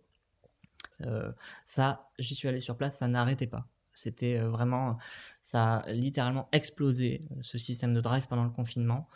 Ça, 1.64 2.10
j'y 2.20 2.36
suis 2.36 2.50
allé 2.50 2.60
sur 2.60 2.76
place, 2.76 2.98
ça 2.98 3.08
n'arrêtait 3.08 3.48
pas. 3.48 3.70
C'était 3.94 4.38
vraiment, 4.40 4.98
ça 5.42 5.78
a 5.78 5.92
littéralement 5.94 6.50
explosé 6.52 7.26
ce 7.42 7.58
système 7.58 7.94
de 7.94 8.02
drive 8.02 8.28
pendant 8.28 8.44
le 8.44 8.50
confinement. 8.50 9.08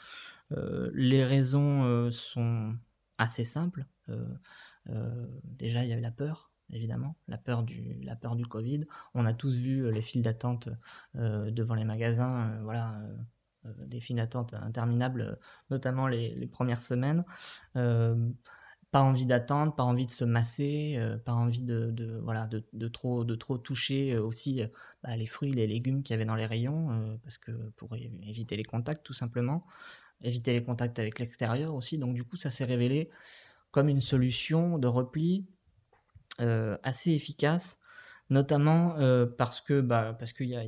Les 0.50 1.26
raisons 1.26 2.10
sont 2.10 2.74
assez 3.18 3.44
simples. 3.44 3.86
Déjà, 5.44 5.84
il 5.84 5.90
y 5.90 5.92
avait 5.92 6.02
la 6.02 6.12
peur, 6.12 6.53
évidemment, 6.72 7.16
la 7.28 7.38
peur 7.38 7.64
du, 7.64 8.00
la 8.04 8.16
peur 8.16 8.36
du 8.36 8.46
Covid. 8.46 8.86
On 9.14 9.26
a 9.26 9.34
tous 9.34 9.56
vu 9.56 9.86
euh, 9.86 9.92
les 9.92 10.02
files 10.02 10.22
d'attente 10.22 10.70
euh, 11.16 11.52
devant 11.52 11.76
les 11.76 11.86
magasins, 11.86 12.50
euh, 12.50 12.64
voilà, 12.64 13.00
des 13.86 14.00
files 14.02 14.18
d'attente 14.18 14.54
interminables, 14.56 15.40
notamment 15.70 16.08
les, 16.08 16.36
les 16.36 16.48
premières 16.48 16.82
semaines. 16.82 17.24
Pas 18.92 19.02
envie 19.02 19.26
d'attendre, 19.26 19.74
pas 19.74 19.84
envie 19.84 20.06
de 20.06 20.12
se 20.12 20.24
masser, 20.24 21.04
pas 21.26 21.34
envie 21.34 21.64
de, 21.64 21.90
de- 21.90 22.20
voilà, 22.24 22.46
de, 22.46 22.64
de 22.74 22.88
trop, 22.88 23.24
de 23.24 23.34
trop 23.34 23.58
toucher 23.58 24.16
aussi 24.20 24.62
bah, 25.02 25.16
les 25.16 25.26
fruits, 25.26 25.52
les 25.52 25.66
légumes 25.66 26.04
qu'il 26.04 26.14
y 26.14 26.16
avait 26.16 26.26
dans 26.26 26.36
les 26.36 26.46
rayons, 26.46 27.18
parce 27.24 27.40
que 27.40 27.52
pour 27.72 27.96
éviter 27.96 28.56
les 28.56 28.64
contacts 28.64 29.04
tout 29.04 29.14
simplement, 29.14 29.66
éviter 30.22 30.54
les 30.54 30.64
contacts 30.64 31.00
avec 31.00 31.18
l'extérieur 31.18 31.74
aussi. 31.74 31.98
Donc 31.98 32.14
du 32.14 32.24
coup, 32.24 32.36
ça 32.36 32.52
s'est 32.52 32.66
révélé 32.66 33.10
comme 33.72 33.90
une 33.90 34.02
solution 34.02 34.78
de 34.78 34.88
repli 34.88 35.48
assez 36.84 37.12
efficace, 37.12 37.80
notamment 38.30 38.96
euh, 38.98 39.26
parce 39.26 39.62
que 39.62 39.82
bah, 39.82 40.16
parce 40.18 40.34
qu'il 40.34 40.50
y, 40.50 40.56
a- 40.56 40.64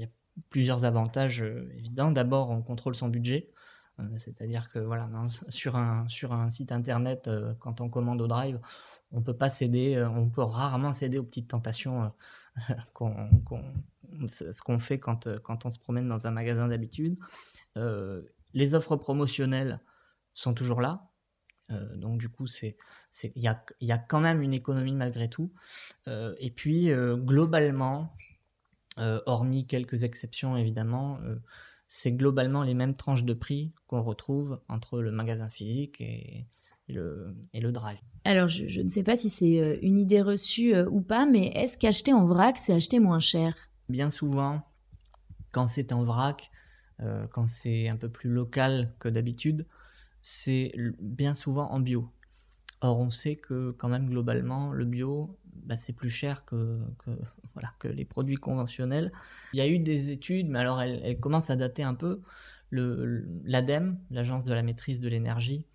plusieurs 0.50 0.84
avantages 0.86 1.42
euh, 1.44 1.70
évidents. 1.78 2.12
D'abord, 2.12 2.50
on 2.52 2.62
contrôle 2.62 2.96
son 2.96 3.08
budget, 3.10 3.52
Euh, 4.00 4.04
c'est-à-dire 4.18 4.68
que 4.70 4.80
voilà, 4.80 5.10
sur 5.50 5.78
un 5.78 6.06
sur 6.10 6.34
un 6.34 6.50
site 6.50 6.72
internet, 6.74 7.28
euh, 7.30 7.54
quand 7.60 7.80
on 7.82 7.90
commande 7.90 8.22
au 8.22 8.28
Drive, 8.28 8.60
on 9.12 9.22
peut 9.22 9.38
pas 9.38 9.48
céder, 9.50 9.96
euh, 9.96 10.10
on 10.10 10.30
peut 10.30 10.42
rarement 10.44 10.92
céder 10.94 11.18
aux 11.20 11.24
petites 11.24 11.48
tentations 11.50 12.04
euh, 12.04 12.10
qu'on 12.94 13.30
ce 14.28 14.62
qu'on 14.62 14.80
fait 14.80 15.00
quand 15.00 15.28
euh, 15.28 15.40
quand 15.40 15.66
on 15.66 15.70
se 15.70 15.80
promène 15.80 16.08
dans 16.08 16.28
un 16.28 16.32
magasin 16.32 16.68
d'habitude. 16.68 17.18
Euh, 17.78 18.24
les 18.54 18.76
offres 18.76 18.96
promotionnelles 18.98 19.82
sont 20.34 20.54
toujours 20.54 20.82
là. 20.82 21.10
Euh, 21.72 21.96
donc 21.96 22.20
du 22.20 22.30
coup, 22.30 22.48
c'est 22.48 22.78
c'est 23.10 23.32
il 23.36 23.44
y 23.44 23.48
a 23.48 23.64
y 23.82 23.92
a 23.92 23.98
quand 23.98 24.20
même 24.20 24.42
une 24.42 24.54
économie 24.54 24.96
malgré 24.96 25.30
tout. 25.30 25.52
Euh, 26.08 26.36
et 26.40 26.52
puis 26.52 26.92
euh, 26.92 27.16
globalement, 27.16 28.14
hormis 28.98 29.68
quelques 29.68 30.04
exceptions 30.04 30.56
évidemment, 30.56 31.20
c'est 31.88 32.14
globalement 32.14 32.64
les 32.64 32.74
mêmes 32.74 32.96
tranches 32.96 33.26
de 33.26 33.34
prix 33.34 33.74
qu'on 33.88 34.02
retrouve 34.02 34.62
entre 34.70 35.02
le 35.02 35.12
magasin 35.12 35.50
physique 35.50 36.00
et, 36.02 36.48
et 36.88 36.94
le, 36.94 37.36
et 37.54 37.60
le 37.60 37.72
drive. 37.72 38.00
Alors, 38.24 38.48
je, 38.48 38.68
je 38.68 38.82
ne 38.82 38.90
sais 38.90 39.04
pas 39.04 39.16
si 39.16 39.30
c'est 39.30 39.80
une 39.82 39.98
idée 39.98 40.22
reçue 40.22 40.74
euh, 40.74 40.88
ou 40.90 41.02
pas, 41.02 41.26
mais 41.26 41.48
est-ce 41.48 41.78
qu'acheter 41.78 42.14
en 42.14 42.24
vrac, 42.24 42.58
c'est 42.58 42.74
acheter 42.74 43.00
moins 43.00 43.20
cher? 43.20 43.56
Bien 43.90 44.10
souvent, 44.10 44.64
quand 45.52 45.68
c'est 45.68 45.94
en 45.94 46.04
vrac, 46.04 46.50
euh, 47.02 47.28
quand 47.28 47.48
c'est 47.48 47.88
un 47.88 47.98
peu 47.98 48.10
plus 48.10 48.30
local 48.30 48.94
que 49.00 49.10
d'habitude, 49.10 49.68
c'est 50.28 50.72
bien 51.00 51.36
souvent 51.36 51.70
en 51.70 51.80
bio. 51.80 52.10
Or, 52.82 52.98
on 52.98 53.12
sait 53.12 53.36
que 53.36 53.70
quand 53.78 53.90
même 53.90 54.10
globalement, 54.10 54.72
le 54.72 54.84
bio, 54.84 55.38
bah, 55.54 55.76
c'est 55.76 55.94
plus 55.94 56.10
cher 56.10 56.46
que, 56.46 56.80
voilà, 57.54 57.72
que 57.78 57.88
les 57.88 58.06
produits 58.06 58.38
conventionnels. 58.38 59.12
Il 59.54 59.58
y 59.58 59.62
a 59.62 59.68
eu 59.68 59.78
des 59.78 60.10
études, 60.10 60.50
mais 60.50 60.58
alors 60.58 60.82
elles, 60.82 61.20
commencent 61.20 61.52
à 61.52 61.56
dater 61.56 61.84
un 61.84 61.94
peu. 61.94 62.22
L'ADEME, 62.72 64.00
l'Agence 64.10 64.46
de 64.46 64.54
la 64.56 64.64
maîtrise 64.64 65.00
de 65.00 65.10
l'énergie, 65.10 65.68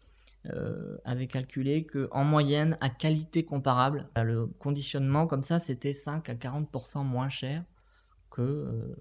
euh, 0.47 0.99
avait 1.05 1.29
calculé 1.29 1.85
que 1.85 2.09
en 2.11 2.25
moyenne, 2.25 2.77
à 2.81 2.91
qualité 2.91 3.45
comparable, 3.45 4.09
le 4.17 4.47
conditionnement 4.47 5.29
comme 5.29 5.45
ça, 5.45 5.61
c'était 5.61 5.93
5 5.93 6.29
à 6.29 6.35
40% 6.35 7.05
moins 7.05 7.29
cher 7.29 7.63
que 8.31 8.43
euh, 8.43 8.97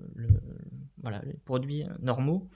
voilà, 1.01 1.23
les 1.25 1.33
produits 1.33 1.85
euh, 1.85 1.93
normaux. 2.01 2.47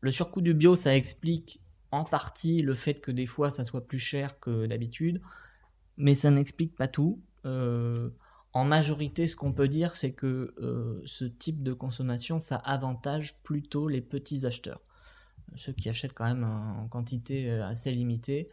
Le 0.00 0.10
surcoût 0.10 0.40
du 0.40 0.54
bio, 0.54 0.74
ça 0.74 0.96
explique 0.96 1.61
en 1.92 2.04
partie 2.04 2.62
le 2.62 2.74
fait 2.74 2.94
que 2.94 3.12
des 3.12 3.26
fois 3.26 3.50
ça 3.50 3.62
soit 3.62 3.86
plus 3.86 3.98
cher 3.98 4.40
que 4.40 4.66
d'habitude, 4.66 5.20
mais 5.96 6.14
ça 6.14 6.30
n'explique 6.30 6.74
pas 6.74 6.88
tout. 6.88 7.20
Euh, 7.44 8.10
en 8.52 8.64
majorité, 8.64 9.26
ce 9.26 9.36
qu'on 9.36 9.52
peut 9.52 9.68
dire, 9.68 9.94
c'est 9.94 10.12
que 10.12 10.54
euh, 10.60 11.00
ce 11.04 11.24
type 11.24 11.62
de 11.62 11.72
consommation, 11.72 12.38
ça 12.38 12.56
avantage 12.56 13.36
plutôt 13.42 13.88
les 13.88 14.00
petits 14.00 14.44
acheteurs. 14.44 14.80
Ceux 15.56 15.72
qui 15.72 15.88
achètent 15.88 16.14
quand 16.14 16.26
même 16.26 16.44
en 16.44 16.88
quantité 16.88 17.50
euh, 17.50 17.66
assez 17.66 17.92
limitée. 17.92 18.48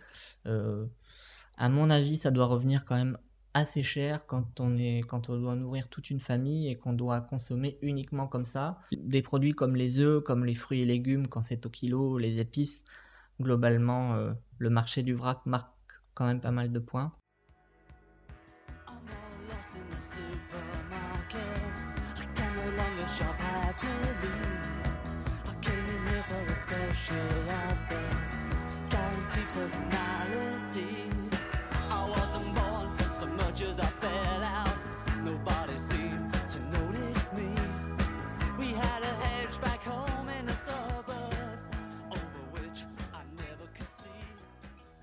À 0.46 1.68
mon 1.68 1.90
avis, 1.90 2.18
ça 2.18 2.32
doit 2.32 2.46
revenir 2.46 2.86
quand 2.86 2.96
même 2.96 3.18
assez 3.54 3.84
cher 3.84 4.26
quand 4.26 4.60
on, 4.62 4.78
est, 4.78 5.02
quand 5.02 5.30
on 5.30 5.38
doit 5.38 5.56
nourrir 5.56 5.90
toute 5.90 6.10
une 6.10 6.20
famille 6.20 6.70
et 6.70 6.78
qu'on 6.78 6.94
doit 6.94 7.20
consommer 7.20 7.78
uniquement 7.82 8.28
comme 8.28 8.46
ça. 8.46 8.80
Des 8.92 9.22
produits 9.22 9.54
comme 9.54 9.76
les 9.76 10.00
œufs, 10.00 10.24
comme 10.24 10.46
les 10.46 10.54
fruits 10.54 10.82
et 10.82 10.86
légumes, 10.86 11.28
quand 11.28 11.42
c'est 11.42 11.66
au 11.66 11.70
kilo, 11.70 12.18
les 12.18 12.40
épices, 12.40 12.86
globalement, 13.40 14.16
euh, 14.16 14.34
le 14.58 14.70
marché 14.70 15.04
du 15.04 15.14
vrac 15.14 15.46
marque 15.46 15.74
quand 16.14 16.26
même 16.26 16.42
pas 16.42 16.52
mal 16.52 16.72
de 16.72 16.80
points. 16.80 17.14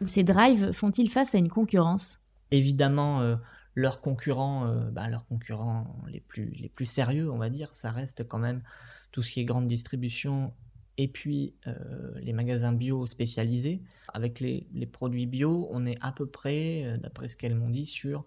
Ces 0.06 0.24
drives 0.24 0.72
font-ils 0.72 1.10
face 1.10 1.34
à 1.34 1.38
une 1.38 1.48
concurrence? 1.48 2.20
Évidemment, 2.50 3.20
euh, 3.20 3.36
leurs 3.74 4.00
concurrents, 4.00 4.66
euh, 4.66 4.90
bah, 4.90 5.08
leurs 5.08 5.26
concurrents 5.26 5.96
les 6.08 6.20
plus, 6.20 6.50
les 6.60 6.68
plus 6.68 6.84
sérieux, 6.84 7.30
on 7.30 7.38
va 7.38 7.50
dire, 7.50 7.74
ça 7.74 7.90
reste 7.90 8.26
quand 8.26 8.38
même 8.38 8.62
tout 9.10 9.22
ce 9.22 9.32
qui 9.32 9.40
est 9.40 9.44
grande 9.44 9.66
distribution 9.66 10.52
et 10.96 11.08
puis 11.08 11.54
euh, 11.66 11.74
les 12.22 12.32
magasins 12.32 12.72
bio 12.72 13.04
spécialisés. 13.04 13.82
Avec 14.14 14.40
les, 14.40 14.66
les 14.72 14.86
produits 14.86 15.26
bio, 15.26 15.68
on 15.72 15.84
est 15.86 15.98
à 16.00 16.12
peu 16.12 16.26
près, 16.26 16.98
d'après 17.02 17.28
ce 17.28 17.36
qu'elles 17.36 17.56
m'ont 17.56 17.70
dit, 17.70 17.86
sur, 17.86 18.24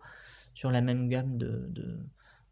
sur 0.53 0.69
la 0.69 0.81
même 0.81 1.07
gamme 1.09 1.38
de, 1.38 1.67
de, 1.69 1.98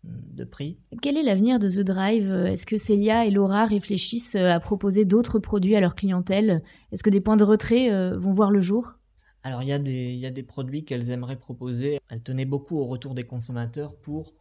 de 0.04 0.44
prix. 0.44 0.80
Quel 1.02 1.18
est 1.18 1.24
l'avenir 1.24 1.60
de 1.60 1.68
The 1.68 1.82
Drive? 1.82 2.32
Est-ce 2.32 2.66
que 2.66 2.78
Célia 2.78 3.26
et 3.26 3.32
Laura 3.32 3.66
réfléchissent 3.66 4.36
à 4.36 4.60
proposer 4.60 5.06
d'autres 5.06 5.38
produits 5.38 5.76
à 5.76 5.82
leur 5.82 5.96
clientèle? 5.96 6.64
Est-ce 6.92 7.04
que 7.04 7.10
des 7.10 7.22
points 7.22 7.38
de 7.38 7.44
retrait 7.44 7.92
vont 8.16 8.32
voir 8.32 8.50
le 8.50 8.62
jour? 8.62 8.96
Alors 9.44 9.64
il 9.64 9.70
y, 9.70 9.72
a 9.74 9.80
des- 9.80 10.44
produits 10.44 10.84
qu'elles 10.84 11.10
aimeraient 11.10 11.40
proposer. 11.40 12.00
Elles 12.10 12.22
tenaient 12.22 12.46
beaucoup 12.46 12.78
au 12.78 12.86
retour 12.86 13.16
des 13.16 13.24
consommateurs 13.24 13.96
pour 13.96 14.34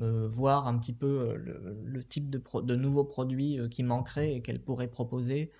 euh, 0.00 0.28
voir 0.28 0.66
un 0.66 0.78
petit 0.78 0.92
peu 0.92 1.06
euh, 1.06 1.82
le, 1.84 2.04
type 2.04 2.30
de, 2.30 2.76
nouveaux 2.76 3.04
produits 3.04 3.58
euh, 3.58 3.68
qui 3.68 3.82
manqueraient 3.82 4.34
et 4.34 4.42
qu'elles 4.42 4.60
pourraient 4.60 4.88
proposer. 4.88 5.50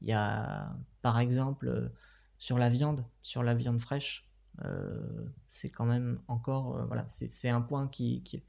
Il 0.00 0.08
y 0.08 0.12
a 0.12 0.76
par 1.02 1.18
exemple 1.18 1.90
sur 2.38 2.58
la 2.58 2.68
viande, 2.68 3.04
sur 3.22 3.42
la 3.42 3.54
viande 3.54 3.80
fraîche, 3.80 4.28
c'est 5.46 5.68
quand 5.68 5.84
même 5.84 6.18
encore, 6.28 6.86
voilà, 6.86 7.04
c'est 7.06 7.50
un 7.50 7.60
point 7.60 7.88
qui 7.88 8.22
qui, 8.22 8.42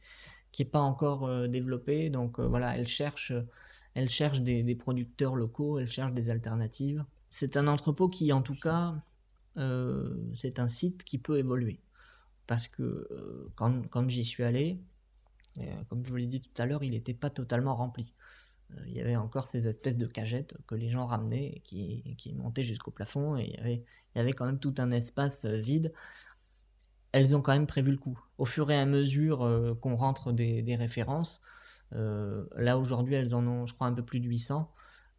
qui 0.52 0.62
est 0.62 0.66
pas 0.66 0.82
encore 0.82 1.48
développé. 1.48 2.10
Donc 2.10 2.40
voilà, 2.40 2.78
elles 2.78 2.88
cherchent, 2.88 3.34
elles 3.94 4.10
cherchent 4.10 4.42
des, 4.42 4.64
des 4.64 4.76
producteurs 4.76 5.36
locaux, 5.36 5.80
elles 5.80 5.90
cherchent 5.90 6.14
des 6.14 6.30
alternatives. 6.30 7.06
C'est 7.30 7.58
un 7.58 7.68
entrepôt 7.68 8.10
qui, 8.10 8.32
en 8.34 8.42
tout 8.42 8.56
cas, 8.56 8.96
euh, 9.58 10.16
c'est 10.36 10.60
un 10.60 10.70
site 10.70 11.04
qui 11.04 11.18
peut 11.18 11.38
évoluer. 11.38 11.80
Parce 12.46 12.68
que 12.68 12.84
euh, 13.12 13.52
quand, 13.56 14.10
j'y 14.10 14.24
suis 14.24 14.44
allé, 14.44 14.80
euh, 15.58 15.64
comme 15.90 16.04
je 16.04 16.10
vous 16.10 16.16
l'ai 16.16 16.28
dit 16.28 16.42
tout 16.42 16.62
à 16.62 16.66
l'heure, 16.66 16.84
il 16.84 16.92
n'était 16.92 17.14
pas 17.14 17.30
totalement 17.30 17.76
rempli. 17.76 18.14
Il 18.86 18.94
y 18.94 19.00
avait 19.00 19.16
encore 19.16 19.48
ces 19.48 19.68
espèces 19.68 19.96
de 19.96 20.08
cagettes 20.08 20.56
que 20.68 20.76
les 20.76 20.90
gens 20.90 21.06
ramenaient 21.06 21.54
et 21.56 21.60
qui, 21.62 22.34
montaient 22.36 22.66
jusqu'au 22.66 22.92
plafond 22.92 23.38
et 23.38 23.46
il 23.46 23.82
y, 24.16 24.20
avait, 24.20 24.34
quand 24.34 24.46
même 24.46 24.60
tout 24.60 24.76
un 24.80 24.92
espace 24.92 25.46
vide. 25.46 25.94
Elles 27.14 27.34
ont 27.34 27.42
quand 27.42 27.54
même 27.54 27.66
prévu 27.66 27.92
le 27.92 27.98
coup. 27.98 28.20
Au 28.38 28.44
fur 28.44 28.70
et 28.70 28.78
à 28.78 28.86
mesure 28.86 29.78
qu'on 29.80 29.96
rentre 29.96 30.34
des, 30.34 30.76
références, 30.76 31.42
là 31.92 32.78
aujourd'hui 32.78 33.16
elles 33.16 33.34
en 33.34 33.48
ont 33.48 33.66
je 33.66 33.74
crois 33.74 33.88
un 33.88 33.94
peu 33.94 34.04
plus 34.04 34.20
de 34.20 34.28
800. 34.28 34.70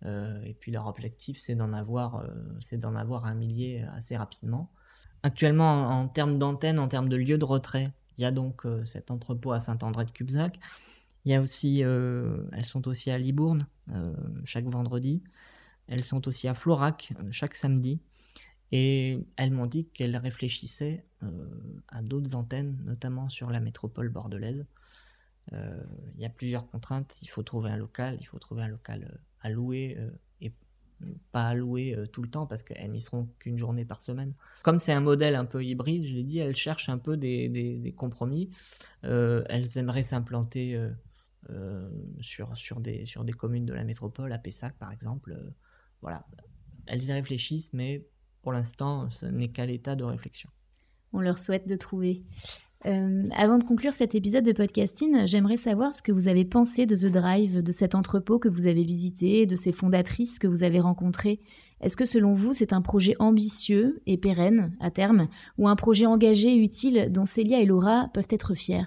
Euh, 0.05 0.41
et 0.45 0.55
puis 0.55 0.71
leur 0.73 0.87
objectif, 0.87 1.39
c'est 1.39 1.55
d'en 1.55 1.73
avoir, 1.73 2.17
euh, 2.17 2.29
c'est 2.61 2.85
avoir 2.85 3.27
un 3.27 3.35
millier 3.35 3.85
assez 3.95 4.17
rapidement. 4.17 4.71
Actuellement, 5.23 5.89
en, 5.89 6.09
termes 6.09 6.39
d'antenne, 6.39 6.79
en 6.79 6.89
termes 6.89 7.09
de 7.09 7.17
lieu 7.17 7.39
de 7.39 7.45
retrait, 7.45 7.89
il 8.17 8.23
y 8.23 8.25
a 8.25 8.31
donc 8.31 8.65
euh, 8.65 8.85
cet 8.85 9.11
entrepôt 9.11 9.53
à 9.53 9.59
Saint-André 9.59 10.05
de 10.05 10.13
Cubzac. 10.13 10.59
Il 11.25 11.33
y 11.33 11.35
a 11.35 11.43
aussi, 11.43 11.81
elles 11.81 12.65
sont 12.65 12.89
aussi 12.89 13.11
à 13.11 13.19
Libourne 13.19 13.67
chaque 14.45 14.65
vendredi. 14.65 15.23
Elles 15.87 16.05
sont 16.05 16.27
aussi 16.27 16.49
à 16.49 16.55
Florac 16.55 17.13
chaque 17.33 17.55
samedi. 17.55 18.01
Et 18.73 19.19
elles 19.37 19.51
m'ont 19.51 19.67
dit 19.67 19.89
qu'elles 19.89 20.17
réfléchissaient 20.17 21.05
à 21.89 22.01
d'autres 22.01 22.35
antennes, 22.35 22.79
notamment 22.87 23.29
sur 23.29 23.51
la 23.51 23.61
métropole 23.61 24.09
bordelaise. 24.09 24.65
Il 25.53 26.19
y 26.19 26.25
a 26.25 26.31
plusieurs 26.31 26.67
contraintes. 26.71 27.17
Il 27.21 27.29
faut 27.29 27.43
trouver 27.43 27.69
un 27.69 27.77
local, 27.77 28.17
il 28.21 28.25
faut 28.25 28.39
trouver 28.39 28.63
un 28.63 28.69
local 28.69 29.19
louer 29.49 29.97
euh, 29.99 30.11
et 30.41 30.53
pas 31.33 31.45
à 31.49 31.55
louer 31.55 31.95
euh, 31.95 32.07
tout 32.07 32.23
le 32.23 32.29
temps 32.29 32.47
parce 32.47 32.63
qu'elles 32.63 32.91
n'y 32.91 33.01
seront 33.01 33.29
qu'une 33.39 33.57
journée 33.59 33.85
par 33.85 34.03
semaine. 34.03 34.35
Comme 34.63 34.79
c'est 34.79 34.93
un 34.93 35.01
modèle 35.01 35.35
un 35.35 35.45
peu 35.45 35.65
hybride, 35.65 36.05
je 36.05 36.15
l'ai 36.15 36.25
dit, 36.25 36.39
elles 36.39 36.57
cherchent 36.57 36.89
un 36.89 36.99
peu 36.99 37.17
des, 37.17 37.49
des- 37.49 37.93
compromis. 37.93 38.51
Euh, 39.05 39.45
elles 39.49 39.79
aimeraient 39.79 40.03
s'implanter 40.03 40.81
sur, 42.21 42.57
sur, 42.59 42.81
des, 42.81 43.05
sur 43.05 43.25
des 43.25 43.33
communes 43.33 43.65
de 43.65 43.73
la 43.73 43.85
métropole, 43.85 44.33
à 44.33 44.39
Pessac 44.39 44.77
par 44.77 44.93
exemple. 44.93 45.37
Voilà. 46.03 46.27
Elles 46.87 47.05
y 47.05 47.13
réfléchissent, 47.13 47.73
mais 47.73 48.07
pour 48.43 48.53
l'instant, 48.53 49.11
ce 49.11 49.27
n'est 49.27 49.49
qu'à 49.49 49.67
l'état 49.67 49.97
de 49.97 50.05
réflexion. 50.05 50.51
On 51.13 51.21
leur 51.21 51.39
souhaite 51.39 51.67
de 51.67 51.77
trouver. 51.77 52.25
Euh, 52.87 53.25
avant 53.37 53.59
de 53.59 53.65
conclure 53.65 53.93
cet 53.93 54.15
épisode 54.15 54.45
de 54.45 54.53
podcasting, 54.53 55.27
j'aimerais 55.27 55.57
savoir 55.57 55.93
ce 55.93 56.01
que 56.01 56.13
vous 56.13 56.29
avez 56.29 56.45
pensé 56.45 56.87
de 56.87 56.95
The 56.95 57.11
Drive, 57.11 57.63
de 57.63 57.73
cet 57.73 57.97
entrepôt 57.97 58.39
que 58.39 58.49
vous 58.49 58.69
avez 58.69 58.85
visité, 58.85 59.47
de 59.47 59.57
ses 59.57 59.73
fondatrices 59.73 60.39
que 60.39 60.47
vous 60.47 60.63
avez 60.63 60.79
rencontrées. 60.79 61.41
Est-ce 61.81 61.97
que 61.97 62.05
selon 62.05 62.33
vous, 62.33 62.55
c'est 62.55 62.73
un 62.73 62.81
projet 62.83 63.17
ambitieux 63.19 64.01
et 64.07 64.17
pérenne 64.17 64.77
à 64.79 64.93
terme, 64.93 65.29
ou 65.59 65.67
un 65.69 65.77
projet 65.77 66.07
engagé 66.07 66.51
et 66.51 66.57
utile 66.57 67.09
dont 67.11 67.27
Célia 67.27 67.61
et 67.61 67.67
Laura 67.67 68.11
peuvent 68.15 68.29
être 68.31 68.55
fiers 68.55 68.85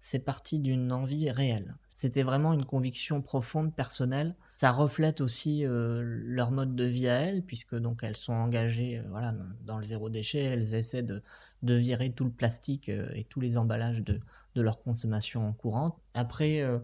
c'est 0.00 0.20
parti 0.20 0.60
d'une 0.60 0.92
envie 0.92 1.30
réelle. 1.30 1.74
C'était 1.88 2.22
vraiment 2.22 2.52
une 2.52 2.64
conviction 2.64 3.20
profonde, 3.20 3.74
personnelle. 3.74 4.36
Ça 4.56 4.70
reflète 4.70 5.20
aussi 5.20 5.64
euh, 5.64 6.02
leur 6.04 6.50
mode 6.50 6.76
de 6.76 6.84
vie 6.84 7.08
à 7.08 7.14
elles, 7.22 7.42
puisque 7.42 7.74
donc 7.74 8.02
elles 8.02 8.16
sont 8.16 8.32
engagées 8.32 8.98
euh, 8.98 9.02
voilà, 9.10 9.34
dans 9.64 9.78
le 9.78 9.84
zéro 9.84 10.08
déchet. 10.08 10.40
Elles 10.40 10.74
essaient 10.74 11.02
de, 11.02 11.22
de 11.62 11.74
virer 11.74 12.12
tout 12.12 12.24
le 12.24 12.30
plastique 12.30 12.88
euh, 12.88 13.08
et 13.14 13.24
tous 13.24 13.40
les 13.40 13.58
emballages 13.58 14.02
de, 14.02 14.20
de 14.54 14.62
leur 14.62 14.82
consommation 14.82 15.52
courante. 15.54 15.98
Après, 16.14 16.60
euh, 16.60 16.78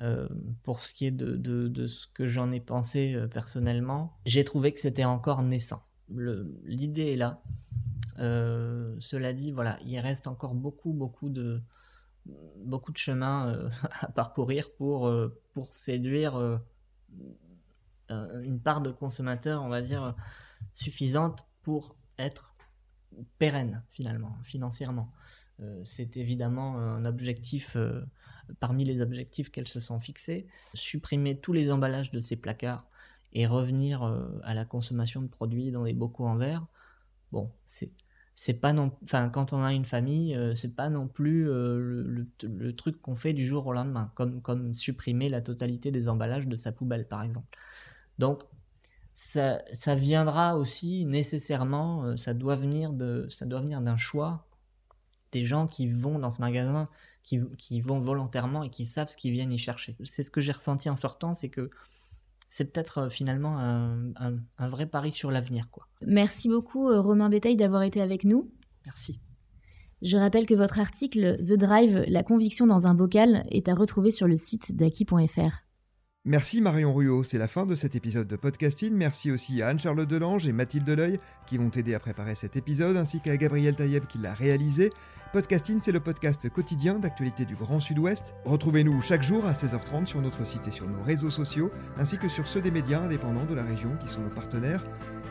euh, 0.00 0.28
pour 0.62 0.80
ce 0.80 0.94
qui 0.94 1.06
est 1.06 1.10
de, 1.10 1.36
de- 1.36 1.86
ce 1.86 2.06
que 2.06 2.26
j'en 2.26 2.50
ai 2.50 2.60
pensé 2.60 3.16
personnellement, 3.30 4.16
j'ai 4.24 4.44
trouvé 4.44 4.72
que 4.72 4.80
c'était 4.80 5.04
encore 5.04 5.42
naissant. 5.42 5.82
L'idée 6.64 7.12
est 7.12 7.16
là. 7.16 7.42
Cela 8.98 9.32
dit, 9.34 9.52
voilà, 9.52 9.78
il 9.84 9.98
reste 9.98 10.26
encore 10.28 10.54
beaucoup, 10.54 10.92
beaucoup 10.94 11.28
de, 11.28 11.60
beaucoup 12.64 12.92
de 12.92 12.96
chemin 12.96 13.68
à 14.00 14.08
parcourir 14.08 14.72
pour, 14.78 15.12
pour 15.52 15.74
séduire 15.74 16.60
une 18.08 18.60
part 18.60 18.80
de 18.80 18.90
consommateurs, 18.90 19.62
on 19.62 19.68
va 19.68 19.82
dire, 19.82 20.14
suffisante 20.72 21.46
pour 21.62 21.96
être 22.18 22.55
pérenne 23.38 23.82
finalement, 23.88 24.38
financièrement. 24.42 25.12
Euh, 25.60 25.80
c'est 25.84 26.16
évidemment 26.16 26.78
un 26.78 27.04
objectif 27.04 27.76
euh, 27.76 28.02
parmi 28.60 28.84
les 28.84 29.00
objectifs 29.00 29.50
qu'elles 29.50 29.68
se 29.68 29.80
sont 29.80 30.00
fixés. 30.00 30.46
Supprimer 30.74 31.38
tous 31.40 31.52
les 31.52 31.72
emballages 31.72 32.10
de 32.10 32.20
ces 32.20 32.36
placards 32.36 32.86
et 33.32 33.46
revenir 33.46 34.02
euh, 34.02 34.28
à 34.44 34.54
la 34.54 34.64
consommation 34.64 35.22
de 35.22 35.28
produits 35.28 35.70
dans 35.70 35.84
des 35.84 35.92
bocaux 35.94 36.26
en 36.26 36.36
verre. 36.36 36.66
Bon, 37.32 37.50
c'est 37.64 37.92
c'est 38.38 38.54
pas 38.54 38.72
non 38.74 38.92
enfin 39.02 39.30
quand 39.30 39.52
on 39.54 39.62
a 39.62 39.72
une 39.72 39.86
famille 39.86 40.38
c'est 40.54 40.76
pas 40.76 40.90
non 40.90 41.08
plus 41.08 41.44
le, 41.44 42.02
le- 42.02 42.28
le 42.48 42.76
truc 42.76 43.00
qu'on 43.00 43.14
fait 43.14 43.32
du 43.32 43.46
jour 43.46 43.66
au 43.66 43.72
lendemain 43.72 44.12
comme 44.14 44.42
comme 44.42 44.74
supprimer 44.74 45.30
la 45.30 45.40
totalité 45.40 45.90
des 45.90 46.08
emballages 46.08 46.46
de 46.46 46.54
sa 46.56 46.70
poubelle 46.70 47.08
par 47.08 47.22
exemple 47.22 47.58
donc 48.18 48.42
ça, 49.18 49.62
ça 49.72 49.94
viendra 49.94 50.58
aussi 50.58 51.06
nécessairement 51.06 52.04
euh, 52.04 52.16
ça 52.18 52.34
doit 52.34 52.54
venir 52.54 52.92
de 52.92 53.26
ça 53.30 53.46
doit 53.46 53.60
venir 53.62 53.80
d'un 53.80 53.96
choix 53.96 54.46
des 55.32 55.42
gens 55.44 55.66
qui 55.66 55.86
vont 55.88 56.18
dans 56.18 56.28
ce 56.30 56.40
magasin 56.42 56.88
qui, 57.22 57.40
qui 57.56 57.80
vont 57.80 57.98
volontairement 57.98 58.62
et 58.62 58.68
qui 58.68 58.84
savent 58.84 59.08
ce 59.08 59.16
qu'ils 59.16 59.32
viennent 59.32 59.54
y 59.54 59.58
chercher 59.58 59.96
c'est 60.04 60.22
ce 60.22 60.30
que 60.30 60.42
j'ai 60.42 60.52
ressenti 60.52 60.90
en 60.90 60.96
sortant 60.96 61.32
c'est 61.32 61.48
que 61.48 61.70
c'est 62.50 62.66
peut-être 62.66 62.98
euh, 62.98 63.08
finalement 63.08 63.58
un, 63.58 64.10
un- 64.16 64.38
un 64.58 64.68
vrai 64.68 64.84
pari 64.86 65.12
sur 65.12 65.30
l'avenir 65.30 65.70
quoi 65.70 65.88
Merci 66.02 66.48
beaucoup 66.50 66.88
euh, 66.90 67.00
Romain 67.00 67.30
Bétail 67.30 67.56
d'avoir 67.56 67.82
été 67.84 68.02
avec 68.02 68.24
nous. 68.24 68.50
merci 68.84 69.18
Je 70.02 70.18
rappelle 70.18 70.44
que 70.46 70.54
votre 70.54 70.78
article 70.78 71.38
The 71.38 71.54
Drive, 71.54 72.04
la 72.06 72.22
conviction 72.22 72.66
dans 72.66 72.86
un 72.86 72.94
bocal, 72.94 73.46
est 73.50 73.68
à 73.70 73.74
retrouver 73.74 74.10
sur 74.10 74.28
le 74.28 74.36
site 74.36 74.76
d'Aki.fr. 74.76 75.64
Merci 76.28 76.60
Marion 76.60 76.92
Ruot, 76.92 77.22
c'est 77.22 77.38
la 77.38 77.46
fin 77.46 77.66
de 77.66 77.76
cet 77.76 77.94
épisode 77.94 78.26
de 78.26 78.34
podcasting. 78.34 78.92
Merci 78.92 79.30
aussi 79.30 79.62
à 79.62 79.68
Anne-Charlotte 79.68 80.08
Delange 80.08 80.48
et 80.48 80.52
Mathilde 80.52 80.90
Leuil 80.90 81.20
qui 81.46 81.56
vont 81.56 81.70
aider 81.70 81.94
à 81.94 82.00
préparer 82.00 82.34
cet 82.34 82.56
épisode, 82.56 82.96
ainsi 82.96 83.20
qu'à 83.20 83.36
Gabriel 83.36 83.76
Taïeb 83.76 84.06
qui 84.06 84.18
l'a 84.18 84.34
réalisé. 84.34 84.92
Podcasting, 85.32 85.78
c'est 85.80 85.92
le 85.92 86.00
podcast 86.00 86.50
quotidien 86.50 86.98
d'actualité 86.98 87.44
du 87.44 87.54
Grand 87.54 87.78
Sud-Ouest. 87.78 88.34
Retrouvez-nous 88.44 89.00
chaque 89.02 89.22
jour 89.22 89.46
à 89.46 89.52
16h30 89.52 90.06
sur 90.06 90.20
notre 90.20 90.44
site 90.44 90.66
et 90.66 90.72
sur 90.72 90.88
nos 90.88 91.00
réseaux 91.04 91.30
sociaux, 91.30 91.70
ainsi 91.96 92.18
que 92.18 92.28
sur 92.28 92.48
ceux 92.48 92.60
des 92.60 92.72
médias 92.72 93.02
indépendants 93.02 93.46
de 93.46 93.54
la 93.54 93.62
région 93.62 93.96
qui 94.00 94.08
sont 94.08 94.22
nos 94.22 94.30
partenaires. 94.30 94.84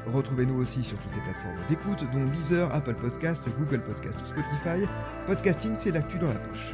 Retrouvez-nous 0.05 0.61
aussi 0.61 0.81
sur 0.81 0.97
toutes 0.99 1.13
les 1.13 1.23
plateformes 1.23 1.59
d'écoute, 1.67 2.09
dont 2.13 2.25
Deezer, 2.27 2.73
Apple 2.73 2.95
Podcasts, 2.95 3.49
Google 3.59 3.83
Podcasts 3.83 4.21
ou 4.21 4.27
Spotify. 4.27 4.88
Podcasting, 5.27 5.75
c'est 5.75 5.91
l'actu 5.91 6.17
dans 6.19 6.29
la 6.29 6.39
poche. 6.39 6.73